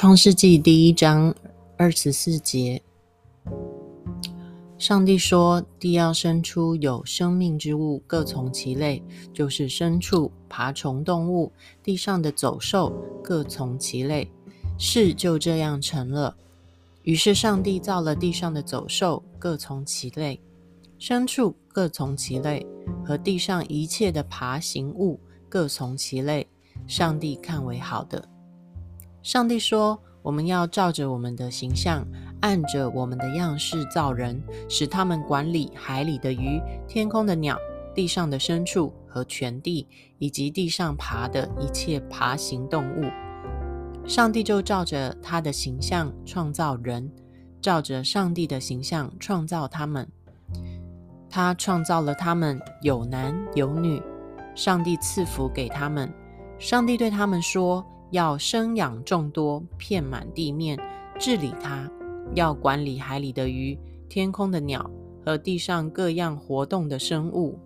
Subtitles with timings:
[0.00, 1.34] 创世纪第一章
[1.76, 2.80] 二十四节，
[4.78, 12.90] 上帝说：“地要生出有生命之物，各从其类，就是牲畜、爬虫动物，地上的走兽，
[13.22, 14.26] 各从其类。”
[14.80, 16.34] 事就这样成了。
[17.02, 20.40] 于是上帝造了地上的走兽，各从其类；
[20.98, 22.66] 牲畜各从其类，
[23.04, 26.46] 和地上一切的爬行物各从其类。
[26.86, 28.26] 上帝看为好的。
[29.22, 32.06] 上帝说：“我们要照着我们的形象，
[32.40, 37.58] 按着我们的样式造人，使他们管理海里的鱼、天空的鸟、
[37.94, 39.86] 地上的牲畜和全地，
[40.18, 43.04] 以及地上爬的一切爬行动物。”
[44.08, 47.12] 上帝就照着他的形象创造人，
[47.60, 50.08] 照着上帝的形象创造他们。
[51.28, 54.02] 他创造了他们，有男有女。
[54.54, 56.10] 上帝赐福给他们。
[56.58, 57.84] 上帝对他们说。
[58.10, 60.78] 要生养众多，遍满地面，
[61.18, 61.88] 治理它；
[62.34, 64.90] 要管理海里的鱼、天空的鸟
[65.24, 67.58] 和地上各样活动的生物。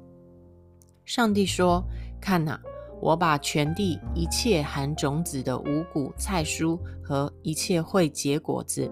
[1.04, 1.82] 上帝说
[2.20, 2.60] ：“看哪，
[3.00, 8.90] 我把全地一切含种子的五谷菜蔬和一切会结果子、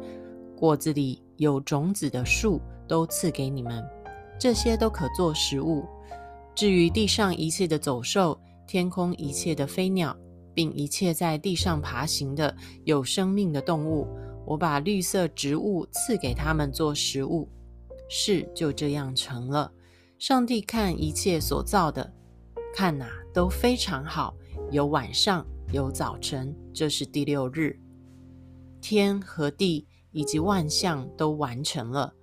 [0.57, 3.85] 果子里有种子的树都赐给你们，
[4.39, 5.85] 这些都可做食物。
[6.55, 10.17] 至于地上一切的走兽，天空一切的飞鸟。”
[10.55, 14.07] 并一切在地上爬行的有生命的动物，
[14.47, 17.49] 我把绿色植物赐给他们做食物。
[18.09, 19.73] 事就这样成了。
[20.19, 22.13] 上帝看一切所造的，
[22.75, 24.35] 看哪，都非常好。
[24.71, 27.79] 有晚上，有早晨，这是第六日。
[28.81, 32.15] 天和地以及万象都完成了。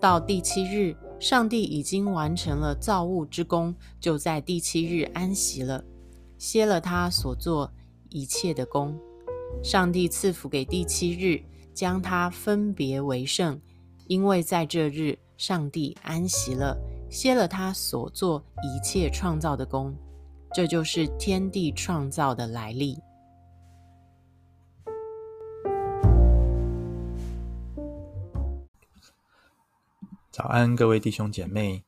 [0.00, 5.84] 到第七日，上帝已经完成了造物之功，就在第七日安息了。
[6.36, 7.72] 歇了他所做
[8.16, 8.98] 一切的工，
[9.62, 11.38] 上帝赐福给第七日，
[11.74, 13.60] 将它分别为圣，
[14.06, 16.74] 因为在这日上帝安息了，
[17.10, 19.94] 歇了他所做一切创造的工。
[20.54, 22.96] 这就是天地创造的来历。
[30.30, 31.84] 早安，各位弟兄姐妹，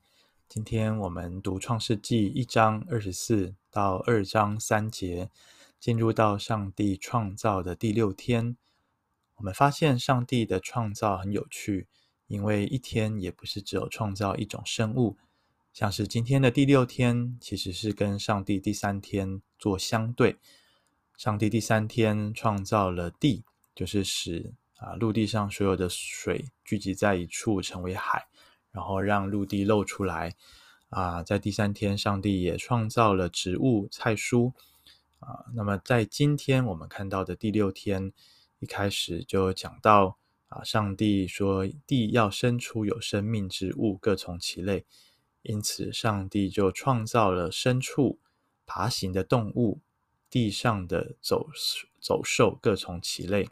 [0.47, 5.31] 今天我们读创世纪一章二十四到二章三节，
[5.79, 8.57] 进入到上帝创造的第六天。
[9.37, 11.87] 我们发现上帝的创造很有趣，
[12.27, 15.17] 因为一天也不是只有创造一种生物，
[15.73, 20.37] 像是今天的第六天，其实是跟上帝第三天做相对。
[21.17, 23.45] 上帝第三天创造了地，
[23.75, 28.27] 就是使啊陆地上所有的水聚集在一处成为海，
[28.73, 30.35] 然后让陆地露出来。
[30.91, 34.53] 啊，在第三天，上帝也创造了植物、菜蔬。
[35.19, 38.13] 啊，那么在今天我们看到的第六天，
[38.61, 40.19] 一开始就讲到
[40.49, 44.87] 啊，上帝说地要生出有生命之物，各从其类。
[45.43, 48.19] 因此，上帝就创造了牲畜、
[48.67, 49.81] 爬行的动物、
[50.29, 51.49] 地上的走
[52.01, 53.49] 走兽，各从其类。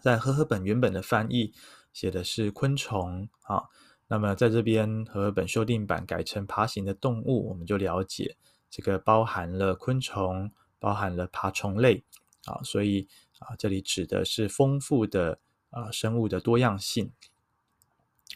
[0.00, 1.52] 在和合本原本的翻译
[1.92, 3.64] 写的是昆虫啊。
[4.06, 8.36] 那么在这边和合本修订版改成爬行的动物，我们就了解
[8.70, 12.04] 这个包含了昆虫，包含了爬虫类
[12.44, 13.08] 啊，所以
[13.38, 15.38] 啊，这里指的是丰富的
[15.70, 17.12] 啊生物的多样性。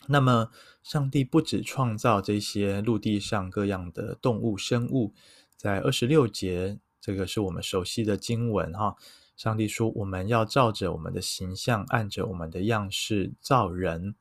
[0.08, 0.50] 那么，
[0.82, 5.12] 上帝不止创造这些陆地上各样的动物生物，
[5.56, 8.96] 在二十六节，这个是我们熟悉的经文哈。
[9.36, 14.14] 上帝说，我们要照着我们的形象，按着我们的样式造人。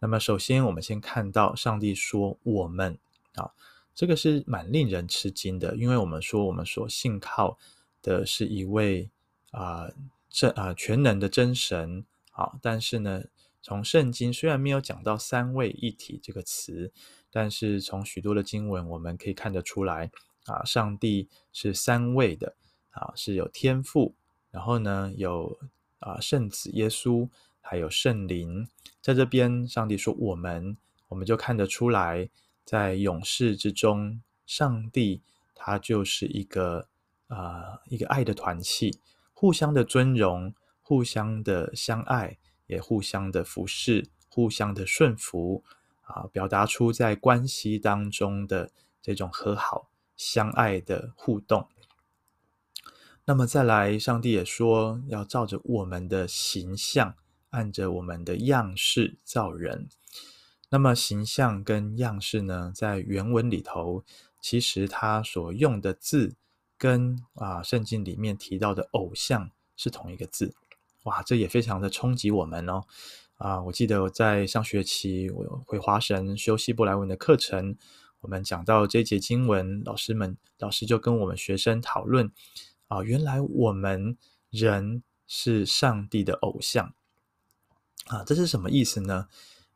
[0.00, 2.98] 那么，首先我们先看到上帝说“我们”
[3.36, 3.52] 啊，
[4.00, 7.58] 这个是蛮令人吃惊的，因为我们说我们所信靠
[8.00, 9.10] 的是一位
[9.50, 9.90] 啊
[10.30, 12.02] 真啊全能的真神
[12.32, 13.24] 啊，但是呢，
[13.60, 16.90] 从圣经虽然没有讲到三位一体这个词，
[17.30, 20.10] 但是从许多的经文我们可以看得出来
[20.46, 22.54] 啊，上帝是三位的
[22.92, 24.14] 啊，是有天赋，
[24.50, 25.58] 然后呢有
[25.98, 27.28] 啊圣子耶稣。
[27.62, 28.66] 还有圣灵，
[29.02, 30.76] 在这边，上帝说：“我们，
[31.08, 32.28] 我们就看得出来，
[32.70, 35.22] 在勇士之中，上帝
[35.56, 36.86] 他就是一个
[37.26, 38.96] 啊、一个爱的团契，
[39.34, 42.38] 互相的尊荣，互相的相爱，
[42.68, 45.64] 也互相的服侍，互相的顺服
[46.02, 48.70] 啊，表达出在关系当中的
[49.02, 51.68] 这种和好、相爱的互动。
[53.24, 57.14] 那么再来，上帝也说要照着我们的形象。”
[57.50, 59.88] 按着我们的样式造人，
[60.70, 64.04] 那么形象跟样式呢，在原文里头，
[64.40, 66.36] 其实它所用的字
[66.78, 70.54] 跟啊圣经里面提到的偶像是同一个字
[71.02, 72.84] 哇，这也非常的冲击我们哦。
[73.36, 77.76] 啊，我记得我在上学期我回华神修希伯来文的课程，
[78.20, 82.30] 我们讲到这节经文，老师们老师就跟我们学生讨论
[82.86, 84.16] 啊，原来我们
[84.50, 86.94] 人是上帝的偶像
[88.06, 89.26] 啊，这是什么意思呢？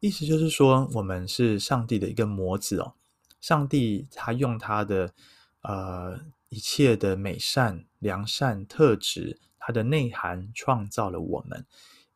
[0.04, 2.92] 意思就是说，我们是上帝的一个模子哦。
[3.40, 5.14] 上帝他用他的
[5.62, 6.20] 呃
[6.50, 11.64] 一切的美善、良善特质，他的内涵创造了我们。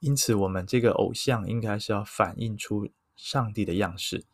[0.00, 2.87] 因此，我们这个偶像应该是要反映出
[3.17, 4.26] 上帝的样式。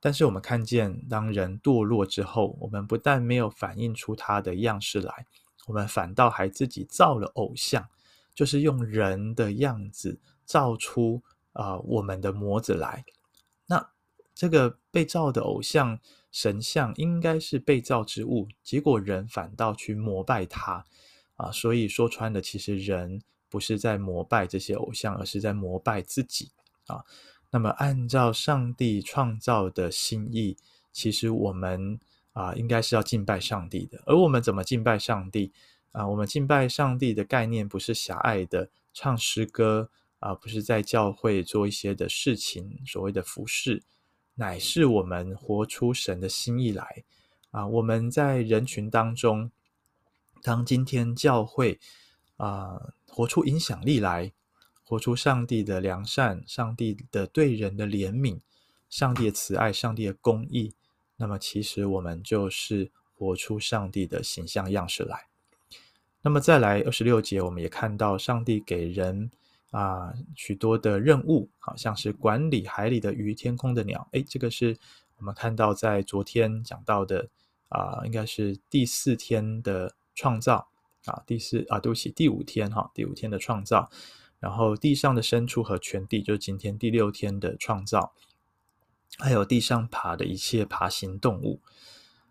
[0.00, 5.26] 但是，我们看见当人堕落之后，我们不但没有反映出他的样式来，
[5.66, 7.86] 我们反倒还自己造了偶像，
[8.34, 11.22] 就是用人的样子造出。
[11.52, 13.04] 啊、我们的模子来，
[13.66, 13.90] 那
[14.34, 15.98] 这个被造的偶像
[16.30, 20.84] 神像应该是被造之物，结果人反倒去膜拜他
[21.36, 26.52] 啊，所以说穿了，其实人不是在膜拜这些偶像，而是在膜拜自己
[26.86, 27.04] 啊。
[27.50, 30.56] 那么按照上帝创造的心意，
[30.92, 31.98] 其实我们
[32.34, 35.50] 啊应该是要敬拜上帝的，而我们怎么敬拜上帝
[35.90, 36.06] 啊？
[36.06, 39.90] 我们敬拜上帝的概念不是狭隘的唱诗歌。
[40.20, 43.82] 啊，不是在教会做一些的事情，所谓的服饰，
[44.34, 47.04] 乃是我们活出神的心意来。
[47.52, 49.50] 啊，我们在人群当中，
[50.42, 51.78] 当今天教会
[52.36, 54.32] 啊，活出影响力来，
[54.82, 58.40] 活出上帝的良善，上帝的对人的怜悯，
[58.90, 60.74] 上帝的慈爱，上帝的公义，
[61.16, 65.28] 那么其实我们就是活出上帝的形象样式来。
[66.22, 69.30] 那么再来二十六节，我们也看到上帝给人。
[69.70, 74.08] 啊，许多的任务，好像是管理海里的鱼、天空的鸟。
[74.12, 74.78] 诶，这个是
[75.18, 77.28] 我们看到在昨天讲到的
[77.68, 80.68] 啊，应该是第四天的创造
[81.04, 83.90] 啊，第四啊，对不起，第五天哈，第五天的创造。
[84.40, 88.14] 然后地上的牲畜和全地，就是今天第六天的创造，
[89.18, 91.60] 还有地上爬的一切爬行动物。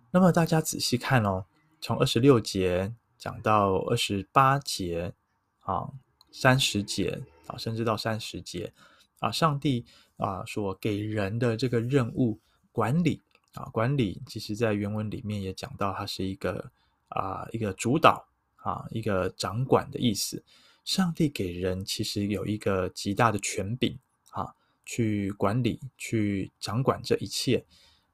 [0.10, 1.46] 那么大家仔细看哦，
[1.80, 5.14] 从二十六节讲到二十八节
[5.60, 5.92] 啊。
[6.40, 8.72] 三十节啊，甚至到三十节
[9.18, 9.84] 啊，上帝
[10.18, 12.40] 啊所给人的这个任务
[12.72, 13.20] 管理
[13.56, 16.72] 啊，管理，其实在原文里面也讲到，它是一个
[17.08, 18.24] 啊一个主导
[18.58, 20.44] 啊一个掌管的意思。
[20.86, 23.98] 上帝给人其实有一个极大的权柄
[24.30, 24.54] 啊，
[24.86, 27.66] 去管理、去掌管这一切。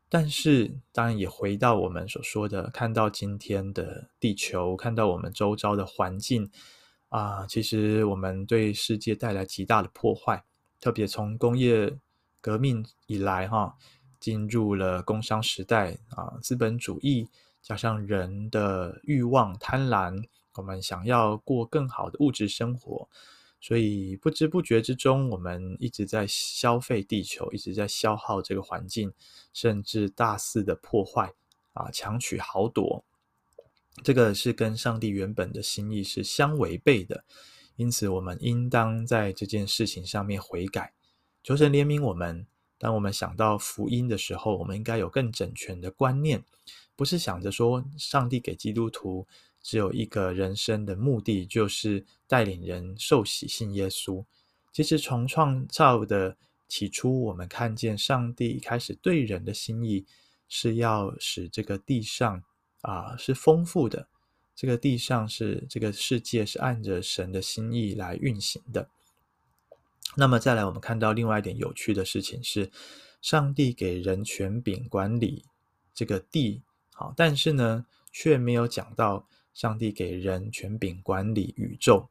[0.08, 6.50] 但是当然也回到我们所说的，看到今天的地球，看到我们周遭的环境。
[7.14, 10.44] 啊，其实我们对世界带来极大的破坏，
[10.82, 11.96] 特别从工业
[12.42, 13.76] 革命以来，哈，
[14.20, 17.30] 进入了工商时代啊，资本主义
[17.62, 20.24] 加上人的欲望贪婪，
[20.56, 23.08] 我们想要过更好的物质生活，
[23.62, 29.14] 所以不知不觉之中，我们一直在消费地球，一直在消耗这个环境，
[29.54, 31.32] 甚至大肆的破坏
[31.74, 33.06] 啊，强取豪夺。
[34.02, 37.24] 这个是跟上帝原本的心意是相违背的，
[37.76, 40.94] 因此我们应当在这件事情上面悔改，
[41.44, 42.48] 求神怜悯我们。
[42.80, 46.44] 当我们想到福音的时候，我们应该有更整全的观念，
[46.96, 49.26] 不是想着说上帝给基督徒
[49.62, 54.26] 只有一个人生的目的，就是带领人受洗信耶稣。
[54.74, 56.36] 其实从创造的
[56.68, 60.06] 起初，我们看见上帝一开始对人的心意
[60.50, 62.44] 是要使这个地上。
[62.84, 64.08] 啊，是丰富的。
[64.56, 68.88] 这个地上是这个世界是按着神的心意来运行的。
[70.16, 72.70] 那么再来，我们看到另外一点有趣的事情是，
[73.20, 75.46] 上帝给人权柄管理
[75.92, 76.62] 这个地，
[76.94, 82.10] 好，但是呢，却没有讲到上帝给人权柄管理宇宙，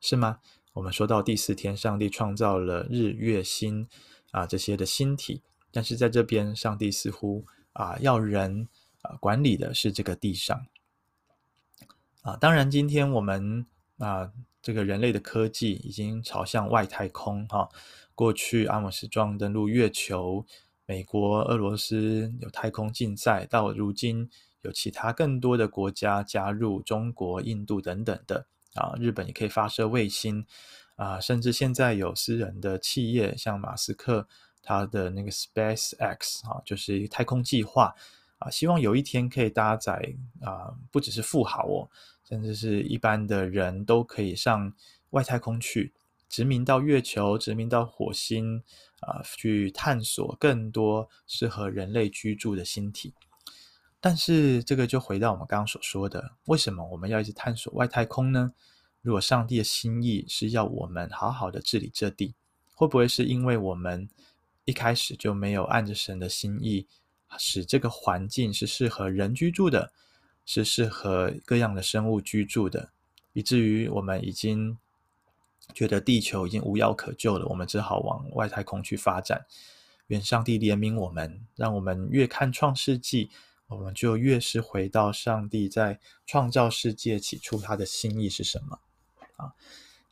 [0.00, 0.40] 是吗？
[0.72, 3.86] 我们说到第四天，上帝创造了日月星
[4.30, 7.44] 啊这些的星体，但是在这边，上帝似乎
[7.74, 8.66] 啊要人。
[9.02, 10.66] 啊，管理的是这个地上
[12.22, 12.36] 啊。
[12.36, 13.66] 当然，今天我们
[13.98, 17.68] 啊，这个人类的科技已经朝向外太空哈。
[18.14, 20.44] 过去阿姆斯壮登陆月球，
[20.84, 24.28] 美国、俄罗斯有太空竞赛，到如今
[24.60, 28.92] 有其他更多的国家加入，中国、印度等等的啊。
[29.00, 30.44] 日本也可以发射卫星
[30.96, 34.28] 啊，甚至现在有私人的企业，像马斯克
[34.62, 37.94] 他的那个 Space X 啊，就是一个太空计划。
[38.40, 41.88] 啊，希望有一天可以搭载啊，不只是富豪哦，
[42.28, 44.72] 甚至是一般的人都可以上
[45.10, 45.92] 外太空去，
[46.28, 48.62] 殖民到月球，殖民到火星
[49.00, 53.14] 啊，去探索更多适合人类居住的星体。
[54.00, 58.52] 但是这个就回到我们刚刚所说的，为什么我们要一直探索外太空呢？
[59.02, 62.34] 如果上帝的心意是要我们好好的治理这地，
[62.74, 64.08] 会不会是因为我们
[64.64, 66.86] 一开始就没有按着神的心意，
[67.38, 69.92] 使这个环境是适合人居住的，
[70.44, 72.90] 是适合各样的生物居住的，
[73.32, 74.76] 以至于我们已经
[75.74, 79.46] 觉得地球已经无药可救了，我们只好往外太空去发展。
[80.08, 83.30] 愿上帝怜悯我们，让我们越看创世纪，
[83.68, 88.80] 我们就越是回到上帝在创造世界起初他的心意是什么。
[89.36, 89.54] 啊，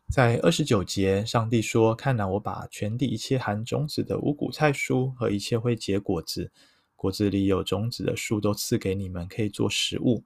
[0.08, 6.52] 在二十九节，上帝说：“看哪，我把全地一切含种子的五谷菜蔬和一切会结果子、
[6.99, 10.25] 果子里有种子的树都赐给你们，可以做食物。”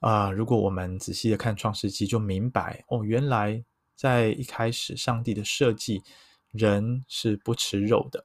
[0.00, 3.62] 啊，如果我们仔细的看创世纪，就明白哦，原来
[3.94, 6.02] 在一开始上帝的设计，
[6.50, 8.24] 人是不吃肉的。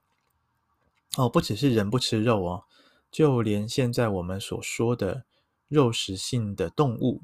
[1.17, 2.63] 哦，不只是人不吃肉哦，
[3.11, 5.25] 就连现在我们所说的
[5.67, 7.21] 肉食性的动物，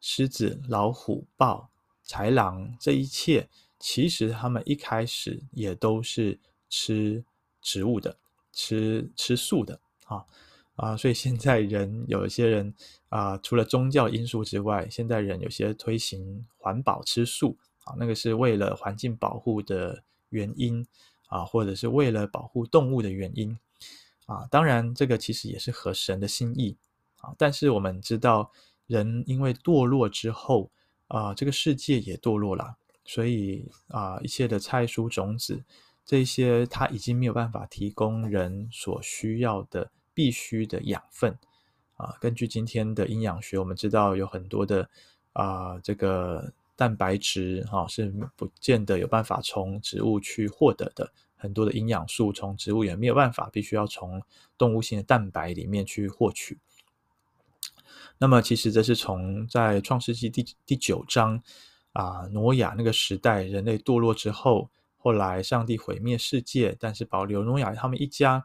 [0.00, 1.70] 狮子、老虎、豹。
[2.08, 3.48] 豺狼，这一切
[3.80, 7.24] 其实他们一开始也都是吃
[7.60, 8.16] 植物的，
[8.56, 10.24] 吃吃素的啊
[10.76, 10.96] 啊！
[10.96, 12.74] 所以现在人有一些人
[13.10, 20.84] 啊，除了宗教因素之外，现在人有些推行环保吃素啊，那个是为了环境保护的原因
[21.28, 23.56] 啊，或者是为了保护动物的原因
[24.24, 24.48] 啊。
[24.50, 26.74] 当然，这个其实也是合神的心意
[27.20, 27.34] 啊。
[27.36, 28.50] 但是我们知道，
[28.86, 30.70] 人因为堕落之后。
[31.08, 35.62] 啊、这个世界也堕落了，所以啊、一切的菜蔬种子，
[36.06, 41.36] 这些它已经没有办法提供人所需要的必须的养分
[41.96, 44.88] 啊、根据今天的营养学，我们知道有很多的
[45.32, 54.22] 啊、这个蛋白质哈、是不见得有办法从植物去获得的，很多的营养素从植物也没有办法，必须要从
[54.58, 56.58] 动物性的蛋白里面去获取。
[58.18, 61.42] 那么，其实这是从在创世纪第第九章
[61.92, 64.68] 啊，挪亚那个时代，人类堕落之后，
[65.06, 68.44] 后来上帝毁灭世界，但是保留挪亚他们一家。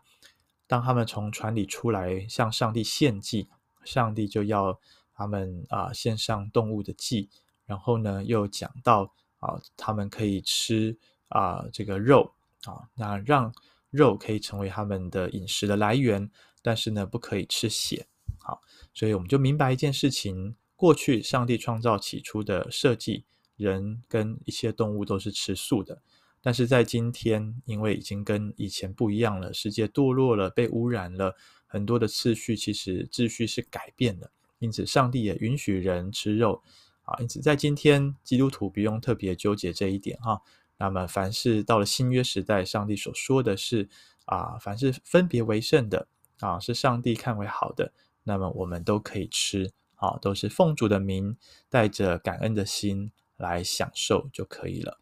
[0.68, 3.48] 当他们从船里出来向上帝献祭，
[3.84, 4.80] 上帝就要
[5.15, 7.32] 他们啊献上动物的祭，
[7.65, 10.96] 然后呢又讲到啊，他们可以吃
[11.30, 12.32] 啊这个肉
[12.65, 13.51] 啊，那让
[13.89, 16.30] 肉可以成为他们的饮食的来源，
[16.62, 18.06] 但是呢不可以吃血。
[18.38, 18.62] 好，
[18.94, 23.25] 所以我们就明白一件事情：过去上帝创造起初的设计，
[23.58, 26.03] 人跟一些动物都是吃素的。
[26.41, 31.36] 但是在今天，因为已经跟以前不一样了，世界堕落了，被污染了，
[31.67, 34.31] 很多的次序其实秩序是改变了。
[34.60, 36.63] 因此，上帝也允许人吃肉
[37.03, 37.17] 啊。
[37.19, 40.41] 因此，在今天，基督徒不用特别纠结这一点哈。
[40.77, 43.88] 那么，凡是到了新约时代，上帝所说的是
[44.25, 46.07] 啊，凡是分别为圣的
[46.39, 47.93] 啊，是上帝看为好的。
[48.24, 51.38] 那么我们都可以吃，啊，都是奉主的名，
[51.69, 55.00] 带着感恩的心来享受就可以了。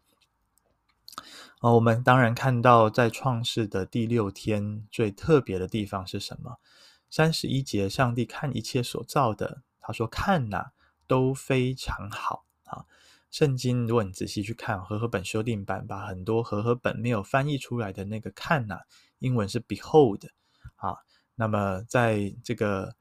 [1.60, 6.56] 啊，我们当然看到在创世的第六天最特别的地方是什么？
[7.10, 10.70] 三十一节，上帝看一切所造的，他说：“看呐，
[11.06, 12.86] 都非常好。”啊，
[13.30, 18.80] 圣经如果你仔细去看和合本修订版，把很多和合本没有翻译出来的那个“看呐”，
[19.20, 20.26] 英文是 “behold”，
[20.76, 20.96] 啊，
[21.34, 22.94] 那么在这个。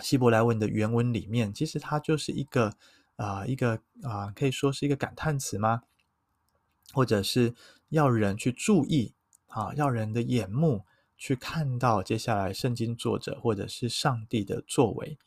[0.00, 2.72] 希伯来文的原文里面，其实它就是一个
[3.14, 5.82] 啊、一个啊、可以说是一个感叹词吗？
[6.94, 7.54] 或者是
[7.88, 9.12] 要人去注意
[9.48, 10.84] 啊，要人的眼目
[11.18, 15.18] 去看到接下来圣经作者或者是上帝的作为。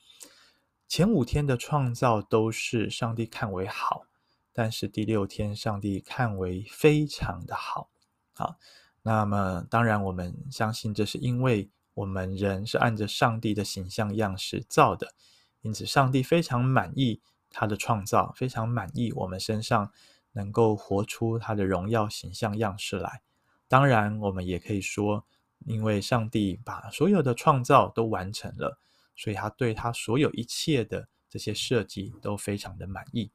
[0.87, 4.07] 前五天的创造都是上帝看为好，
[4.53, 7.89] 但是第六天上帝看为非常的好。
[8.33, 8.57] 好，
[9.03, 11.69] 那么当然我们相信这是因为。
[11.97, 15.15] 我们人是按着上帝的形象样式造的，
[15.63, 17.19] 因此上帝非常满意
[17.49, 19.91] 他的创造，非常满意我们身上
[20.37, 23.23] 能够活出他的荣耀形象样式来。
[23.67, 25.25] 当然，我们也可以说，
[25.65, 28.77] 因为上帝把所有的创造都完成了，
[29.15, 33.31] 所以他对他所有一切的这些设计都非常的满意。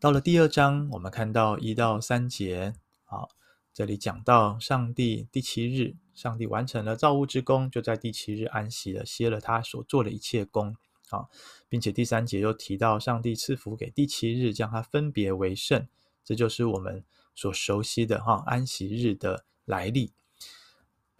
[0.00, 2.74] 到了第二章，我们看到一到三节，
[3.04, 3.30] 好。
[3.72, 10.74] 这里讲到上帝第七日，上帝完成了造物之功，就在第七日安息了，歇了他所做的一切工
[11.10, 11.26] 啊，
[11.68, 15.86] 并且第三节又提到上帝赐福给第七日，将它分别为圣，
[16.24, 20.12] 这就是我们所熟悉的哈安息日的来历。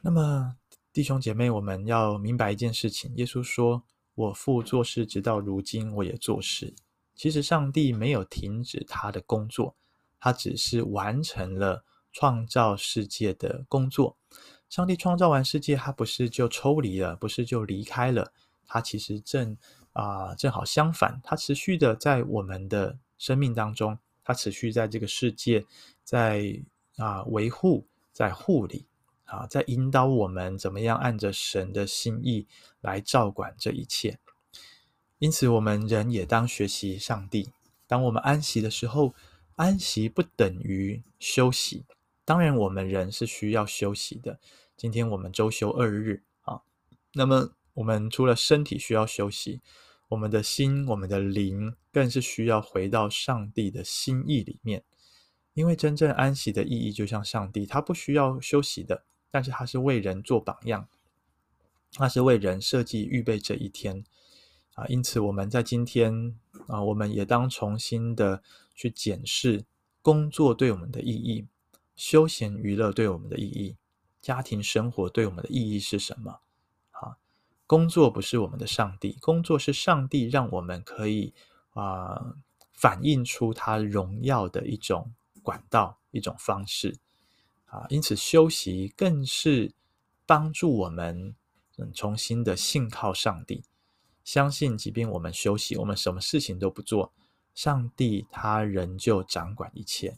[0.03, 0.57] 那么
[0.93, 3.83] 弟兄姐妹，我们要明白一件事情：耶稣说
[4.15, 6.75] ：“我父做事直到如今，我也做事。”
[7.15, 9.77] 其实上帝没有停止他的工作，
[10.19, 11.85] 他只是完成了。
[12.13, 14.17] 创造世界的工作，
[14.71, 18.33] 上帝创造完世界，他不是就抽离了，不是就离开了，
[18.65, 19.55] 他其实正
[19.97, 25.65] 啊、正好相反，它持续的在我们的生命当中，它持续在这个世界，
[26.05, 26.63] 在
[26.99, 28.85] 啊、维护，在护理
[29.25, 32.47] 啊，在引导我们怎么样按着神的心意
[32.83, 34.19] 来照管这一切。
[35.19, 37.51] 因此，我们人也当学习上帝。
[37.87, 39.15] 当我们安息的时候，
[39.55, 41.87] 安息不等于休息。
[42.27, 44.39] 当然，我们人是需要休息的。
[44.77, 46.61] 今天我们周休二日啊，
[47.15, 49.63] 那么我们除了身体需要休息，
[50.09, 54.85] 我们的心、我们的灵更是需要回到上帝的心意里面。
[55.55, 60.87] 因为真正安息的意义，就像上帝，他不需要休息的，但是他是为人做榜样，
[61.95, 64.05] 他是为人设计预备这一天
[64.75, 64.85] 啊。
[64.89, 68.43] 因此，我们在今天啊，我们也当重新的
[68.75, 69.65] 去检视
[70.03, 71.47] 工作对我们的意义。
[71.97, 73.77] 休闲娱乐对我们的意义，
[74.21, 76.41] 家庭生活对我们的意义是什么？
[77.67, 81.35] 工作不是我们的上帝，工作是上帝让我们可以
[81.75, 82.37] 啊、
[82.73, 86.99] 反映出他荣耀的一种管道、一种方式
[87.65, 87.87] 啊。
[87.89, 89.75] 因此，休息更是
[90.25, 91.35] 帮助我们
[91.77, 93.65] 嗯重新的信靠上帝，
[94.25, 97.13] 相信即便我们休息，我们什么事情都不做，
[97.55, 100.17] 上帝他仍旧掌管一切。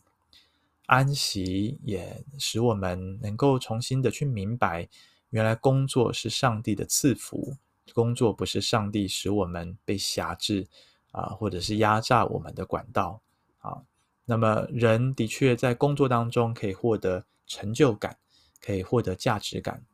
[0.87, 4.89] 安息也使我们能够重新的去明白，
[5.31, 7.57] 原来工作是上帝的赐福，
[7.93, 10.67] 工作不是上帝使我们被辖制
[11.11, 13.21] 啊，或者是压榨我们的管道
[13.59, 13.83] 啊。
[14.25, 18.17] 那么人的确在工作当中可以获得成就感，
[18.61, 19.85] 可以获得价值感，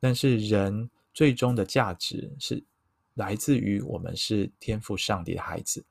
[0.00, 2.62] 但是人最终的价值是
[3.14, 5.84] 来自于我们是天赋上帝的孩子。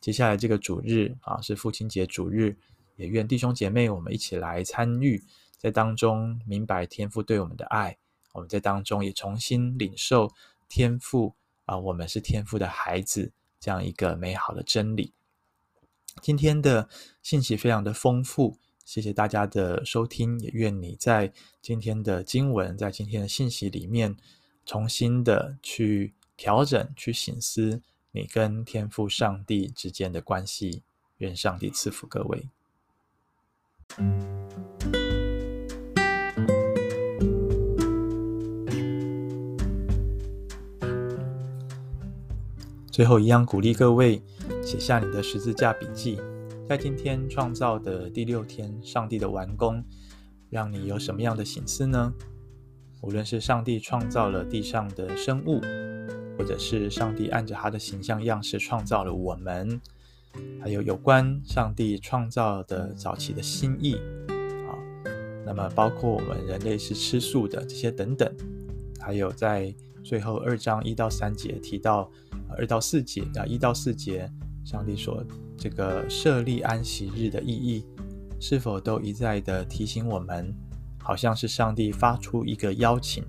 [0.00, 2.56] 接下来这个主日啊，是父亲节主日。
[2.96, 5.20] 也愿弟兄姐妹，我们一起来参与，
[5.56, 7.96] 在当中明白天父对我们的爱。
[8.32, 10.32] 我们在当中也重新领受
[10.68, 11.34] 天父
[11.64, 15.12] 啊，我们是天父的孩子这样一个美好的真理。
[16.20, 16.88] 今天的
[17.22, 20.38] 信息非常的丰富，谢谢大家的收听。
[20.40, 24.16] 也愿你在今天的经文，在今天的信息里面，
[24.66, 27.80] 重新的去调整、去省思
[28.10, 30.82] 你跟天父上帝之间的关系。
[31.18, 32.48] 愿上帝赐福各位。
[42.92, 44.20] 最后，一样鼓励各位
[44.62, 46.18] 写下你的十字架笔记。
[46.68, 49.82] 在今天创造的第六天，上帝的完工，
[50.50, 52.12] 让你有什么样的省思呢？
[53.00, 55.58] 无论是上帝创造了地上的生物，
[56.36, 59.80] 或者是上帝按着他的形象样式创造了我们。
[60.60, 63.94] 还有有关上帝创造的早期的心意
[64.68, 64.76] 啊，
[65.46, 68.30] 那么包括我们人类是吃素的这些等等，
[69.00, 72.10] 还有在最后二章一到三节提到
[72.58, 74.30] 二到四节啊，一到四节
[74.64, 75.24] 上帝说
[75.56, 77.84] 这个设立安息日的意义，
[78.40, 80.54] 是否都一再的提醒我们，
[81.02, 83.24] 好像是上帝发出一个邀请，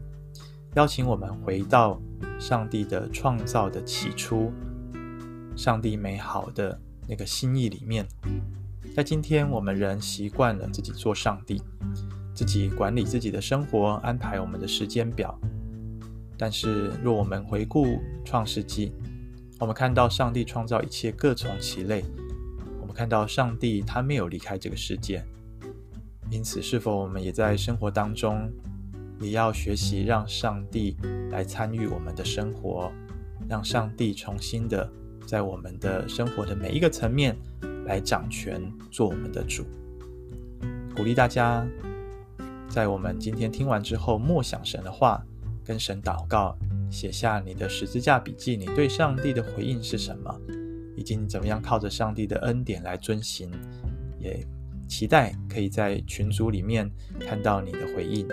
[0.76, 2.02] 邀请我们回到
[2.40, 4.52] 上帝的创造的起初，
[5.56, 6.80] 上帝美好的。
[7.06, 8.08] 那个心意里面，
[8.96, 11.62] 在今天我们人习惯了自己做上帝，
[12.34, 15.38] 自己管理自己的生活，安排我们的时间表。
[16.38, 18.94] 但是，若我们回顾创世纪，
[19.64, 22.04] 我们看到上帝创造一切各从其类，
[22.82, 25.24] 我们看到上帝他没有离开这个世界。
[26.30, 28.52] 因此，是否我们也在生活当中，
[29.22, 30.98] 也要学习让上帝
[31.32, 32.92] 来参与我们的生活，
[33.48, 34.92] 让上帝重新的。
[35.26, 37.34] 在我们的生活的每一个层面
[37.86, 39.64] 来掌权，做我们的主。
[40.94, 41.66] 鼓励大家，
[42.68, 45.24] 在我们今天听完之后，默想神的话，
[45.64, 46.54] 跟神祷告，
[46.94, 48.56] 写下你的十字架笔记。
[48.56, 50.40] 你对上帝的回应是什么？
[50.96, 53.50] 以及你怎么样靠着上帝的恩典来遵行？
[54.20, 54.46] 也
[54.88, 58.28] 期待可以在群组里面看到你的回应。